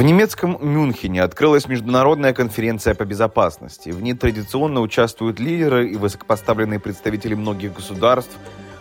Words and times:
В 0.00 0.02
немецком 0.02 0.56
Мюнхене 0.62 1.22
открылась 1.22 1.68
международная 1.68 2.32
конференция 2.32 2.94
по 2.94 3.04
безопасности. 3.04 3.90
В 3.90 4.02
ней 4.02 4.14
традиционно 4.14 4.80
участвуют 4.80 5.38
лидеры 5.38 5.90
и 5.90 5.96
высокопоставленные 5.96 6.80
представители 6.80 7.34
многих 7.34 7.74
государств, 7.74 8.34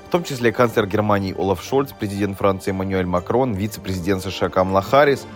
в 0.07 0.11
том 0.11 0.23
числе 0.23 0.53
канцлер 0.53 0.87
Германии 0.87 1.35
Олаф 1.37 1.61
Шольц, 1.61 1.89
президент 1.91 2.37
Франции 2.37 2.71
Эммануэль 2.71 3.05
Макрон, 3.05 3.51
вице-президент 3.51 4.23
США 4.23 4.47
Камла 4.47 4.81
Харрис. 4.81 5.27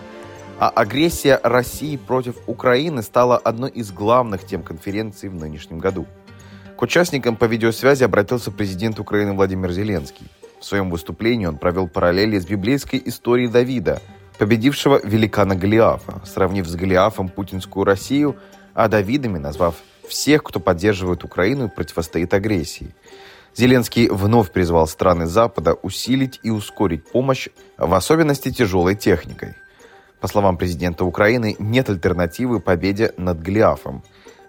А 0.58 0.70
агрессия 0.70 1.38
России 1.42 1.98
против 1.98 2.36
Украины 2.46 3.02
стала 3.02 3.36
одной 3.36 3.68
из 3.68 3.92
главных 3.92 4.46
тем 4.46 4.62
конференции 4.62 5.28
в 5.28 5.34
нынешнем 5.34 5.80
году. 5.80 6.06
К 6.78 6.80
участникам 6.80 7.36
по 7.36 7.44
видеосвязи 7.44 8.04
обратился 8.04 8.50
президент 8.50 8.98
Украины 8.98 9.34
Владимир 9.34 9.70
Зеленский. 9.70 10.28
В 10.60 10.64
своем 10.64 10.88
выступлении 10.88 11.44
он 11.44 11.58
провел 11.58 11.88
параллели 11.88 12.38
с 12.38 12.46
библейской 12.46 13.02
историей 13.04 13.48
Давида– 13.48 14.00
победившего 14.38 15.00
великана 15.02 15.54
Голиафа, 15.54 16.20
сравнив 16.24 16.66
с 16.66 16.74
Голиафом 16.74 17.28
путинскую 17.28 17.84
Россию, 17.84 18.36
а 18.74 18.88
Давидами 18.88 19.38
назвав 19.38 19.76
всех, 20.08 20.42
кто 20.42 20.60
поддерживает 20.60 21.24
Украину 21.24 21.66
и 21.66 21.70
противостоит 21.70 22.34
агрессии. 22.34 22.94
Зеленский 23.54 24.08
вновь 24.08 24.50
призвал 24.50 24.88
страны 24.88 25.26
Запада 25.26 25.74
усилить 25.74 26.40
и 26.42 26.50
ускорить 26.50 27.04
помощь, 27.04 27.48
в 27.78 27.94
особенности 27.94 28.50
тяжелой 28.50 28.96
техникой. 28.96 29.54
По 30.20 30.26
словам 30.26 30.56
президента 30.56 31.04
Украины, 31.04 31.54
нет 31.58 31.88
альтернативы 31.88 32.58
победе 32.58 33.12
над 33.16 33.40
Голиафом. 33.40 34.02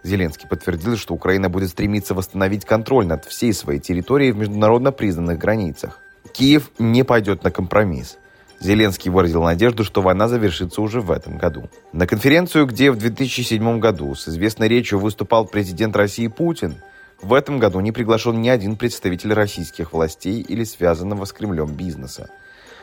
Зеленский 0.03 0.47
подтвердил, 0.47 0.97
что 0.97 1.13
Украина 1.13 1.49
будет 1.49 1.69
стремиться 1.69 2.13
восстановить 2.15 2.65
контроль 2.65 3.05
над 3.05 3.25
всей 3.25 3.53
своей 3.53 3.79
территорией 3.79 4.31
в 4.31 4.37
международно 4.37 4.91
признанных 4.91 5.37
границах. 5.37 5.99
Киев 6.31 6.71
не 6.79 7.03
пойдет 7.03 7.43
на 7.43 7.51
компромисс– 7.51 8.17
Зеленский 8.59 9.11
выразил 9.11 9.43
надежду, 9.43 9.83
что 9.83 10.01
война 10.01 10.27
завершится 10.27 10.81
уже 10.81 11.01
в 11.01 11.11
этом 11.11 11.37
году. 11.37 11.69
На 11.93 12.07
конференцию, 12.07 12.65
где 12.65 12.91
в 12.91 12.97
2007 12.97 13.79
году 13.79 14.15
с 14.15 14.27
известной 14.27 14.67
речью 14.67 14.99
выступал 14.99 15.45
президент 15.45 15.95
России 15.95 16.27
Путин, 16.27 16.75
в 17.21 17.33
этом 17.33 17.59
году 17.59 17.79
не 17.79 17.91
приглашен 17.91 18.41
ни 18.41 18.49
один 18.49 18.75
представитель 18.75 19.33
российских 19.33 19.93
властей 19.93 20.41
или 20.41 20.63
связанного 20.63 21.25
с 21.25 21.33
Кремлем 21.33 21.73
бизнеса. 21.73 22.29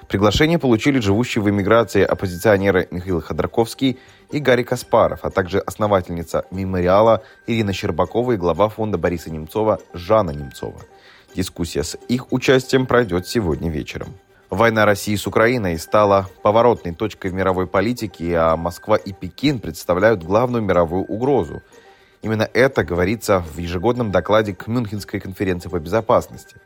Приглашение 0.08 0.58
получили 0.58 0.98
живущие 0.98 1.42
в 1.42 1.48
эмиграции 1.48 2.02
оппозиционеры 2.02 2.88
Михаил 2.90 3.20
Ходорковский 3.20 3.98
и 4.30 4.40
Гарри 4.40 4.62
Каспаров, 4.62 5.20
а 5.22 5.30
также 5.30 5.58
основательница 5.58 6.44
мемориала 6.50 7.22
Ирина 7.46 7.72
Щербакова 7.72 8.32
и 8.32 8.36
глава 8.36 8.68
фонда 8.68 8.98
Бориса 8.98 9.30
Немцова 9.30 9.80
Жанна 9.94 10.30
Немцова. 10.30 10.80
Дискуссия 11.34 11.82
с 11.82 11.96
их 12.08 12.32
участием 12.32 12.86
пройдет 12.86 13.26
сегодня 13.26 13.70
вечером. 13.70 14.14
Война 14.52 14.84
России 14.84 15.16
с 15.16 15.26
Украиной 15.26 15.78
стала 15.78 16.28
поворотной 16.42 16.94
точкой 16.94 17.30
в 17.30 17.34
мировой 17.34 17.66
политике, 17.66 18.36
а 18.36 18.54
Москва 18.54 18.96
и 18.96 19.10
Пекин 19.14 19.60
представляют 19.60 20.22
главную 20.22 20.62
мировую 20.62 21.04
угрозу. 21.04 21.62
Именно 22.20 22.46
это 22.52 22.84
говорится 22.84 23.38
в 23.40 23.56
ежегодном 23.56 24.10
докладе 24.10 24.54
к 24.54 24.66
Мюнхенской 24.66 25.20
конференции 25.20 25.70
по 25.70 25.78
безопасности. 25.78 26.56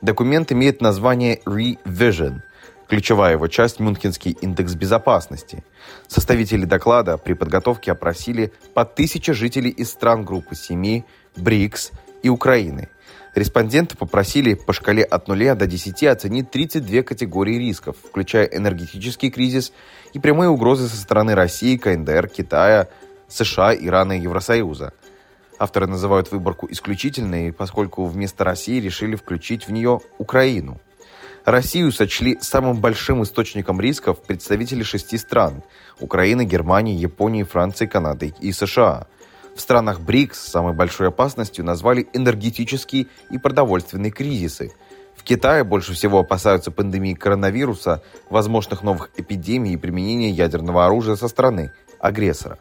Документ 0.00 0.50
имеет 0.50 0.80
название 0.80 1.38
Revision. 1.46 2.40
Ключевая 2.88 3.34
его 3.34 3.46
часть– 3.46 3.78
Мюнхенский 3.78 4.36
индекс 4.40 4.74
безопасности. 4.74 5.62
Составители 6.08 6.64
доклада 6.64 7.18
при 7.18 7.34
подготовке 7.34 7.92
опросили 7.92 8.52
по 8.74 8.84
тысяче 8.84 9.32
жителей 9.32 9.70
из 9.70 9.90
стран 9.90 10.24
группы 10.24 10.56
семи, 10.56 11.04
БРИКС 11.36 11.92
и 12.24 12.28
Украины– 12.28 12.88
Респонденты 13.34 13.96
попросили 13.96 14.52
по 14.52 14.74
шкале 14.74 15.02
от 15.02 15.26
0 15.26 15.54
до 15.54 15.66
10 15.66 16.04
оценить 16.04 16.50
32 16.50 17.02
категории 17.02 17.56
рисков, 17.56 17.96
включая 17.96 18.44
энергетический 18.44 19.30
кризис 19.30 19.72
и 20.12 20.18
прямые 20.18 20.50
угрозы 20.50 20.86
со 20.86 20.96
стороны 20.96 21.34
России, 21.34 21.78
КНДР, 21.78 22.28
Китая, 22.28 22.88
США, 23.28 23.74
Ирана 23.74 24.18
и 24.18 24.20
Евросоюза. 24.20 24.92
Авторы 25.58 25.86
называют 25.86 26.30
выборку 26.30 26.68
исключительной, 26.70 27.52
поскольку 27.52 28.04
вместо 28.04 28.44
России 28.44 28.80
решили 28.80 29.16
включить 29.16 29.66
в 29.66 29.72
нее 29.72 30.00
Украину. 30.18 30.78
Россию 31.46 31.90
сочли 31.90 32.38
самым 32.40 32.80
большим 32.80 33.22
источником 33.22 33.80
рисков 33.80 34.22
представители 34.22 34.82
шести 34.82 35.16
стран– 35.16 35.62
Украины, 36.00 36.44
Германии, 36.44 36.94
Японии, 36.94 37.44
Франции, 37.44 37.86
Канады 37.86 38.34
и 38.40 38.52
США– 38.52 39.06
в 39.54 39.60
странах 39.60 40.00
БРИКС 40.00 40.38
самой 40.38 40.72
большой 40.72 41.08
опасностью 41.08 41.64
назвали 41.64 42.08
энергетические 42.12 43.06
и 43.30 43.38
продовольственные 43.38 44.10
кризисы. 44.10 44.72
В 45.14 45.24
Китае 45.24 45.62
больше 45.62 45.92
всего 45.92 46.20
опасаются 46.20 46.70
пандемии 46.70 47.14
коронавируса, 47.14 48.02
возможных 48.30 48.82
новых 48.82 49.10
эпидемий 49.16 49.74
и 49.74 49.76
применения 49.76 50.30
ядерного 50.30 50.86
оружия 50.86 51.16
со 51.16 51.28
стороны 51.28 51.72
агрессора. 52.00 52.58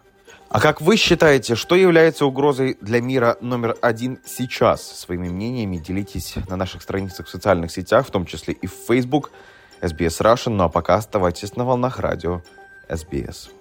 А 0.49 0.59
как 0.59 0.81
вы 0.81 0.97
считаете, 0.97 1.55
что 1.55 1.75
является 1.75 2.25
угрозой 2.25 2.77
для 2.81 2.99
мира 3.01 3.37
номер 3.39 3.77
один 3.81 4.19
сейчас? 4.25 4.81
Своими 4.83 5.29
мнениями 5.29 5.77
делитесь 5.77 6.35
на 6.49 6.57
наших 6.57 6.81
страницах 6.81 7.27
в 7.27 7.29
социальных 7.29 7.71
сетях, 7.71 8.05
в 8.05 8.11
том 8.11 8.25
числе 8.25 8.53
и 8.53 8.67
в 8.67 8.73
Facebook, 8.85 9.31
SBS 9.79 10.19
Russian. 10.21 10.49
Ну 10.49 10.65
а 10.65 10.69
пока 10.69 10.95
оставайтесь 10.95 11.55
на 11.55 11.63
волнах 11.63 11.99
радио 11.99 12.41
SBS. 12.89 13.60